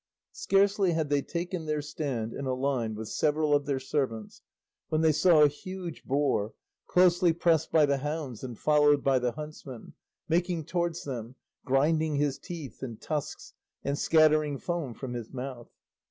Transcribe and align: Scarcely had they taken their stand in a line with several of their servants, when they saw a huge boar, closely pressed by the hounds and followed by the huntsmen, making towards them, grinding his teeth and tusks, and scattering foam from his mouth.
Scarcely 0.31 0.93
had 0.93 1.09
they 1.09 1.21
taken 1.21 1.67
their 1.67 1.83
stand 1.83 2.33
in 2.33 2.47
a 2.47 2.55
line 2.55 2.95
with 2.95 3.09
several 3.09 3.53
of 3.53 3.67
their 3.67 3.79
servants, 3.79 4.41
when 4.89 5.01
they 5.01 5.11
saw 5.11 5.43
a 5.43 5.47
huge 5.47 6.05
boar, 6.05 6.55
closely 6.87 7.33
pressed 7.33 7.71
by 7.71 7.85
the 7.85 7.97
hounds 7.99 8.43
and 8.43 8.57
followed 8.57 9.03
by 9.03 9.19
the 9.19 9.33
huntsmen, 9.33 9.93
making 10.27 10.65
towards 10.65 11.03
them, 11.03 11.35
grinding 11.65 12.15
his 12.15 12.39
teeth 12.39 12.81
and 12.81 12.99
tusks, 12.99 13.53
and 13.83 13.95
scattering 13.99 14.57
foam 14.57 14.95
from 14.95 15.13
his 15.13 15.31
mouth. 15.31 15.69